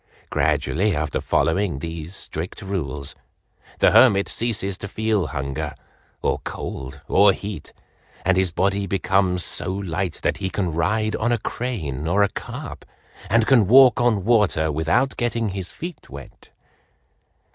Gradually 0.31 0.95
after 0.95 1.21
following 1.21 1.77
these 1.77 2.15
strict 2.15 2.63
rules, 2.63 3.13
the 3.77 3.91
hermit 3.91 4.27
ceases 4.27 4.75
to 4.79 4.87
feel 4.87 5.27
hunger 5.27 5.75
or 6.23 6.39
cold 6.39 7.01
or 7.07 7.33
heat, 7.33 7.71
and 8.25 8.35
his 8.35 8.49
body 8.49 8.87
becomes 8.87 9.45
so 9.45 9.69
light 9.71 10.15
that 10.23 10.37
he 10.37 10.49
can 10.49 10.73
ride 10.73 11.15
on 11.17 11.31
a 11.31 11.37
crane 11.37 12.07
or 12.07 12.23
a 12.23 12.29
carp, 12.29 12.83
and 13.29 13.45
can 13.45 13.67
walk 13.67 14.01
on 14.01 14.25
water 14.25 14.71
without 14.71 15.15
getting 15.17 15.49
his 15.49 15.71
feet 15.71 16.09
wet." 16.09 16.49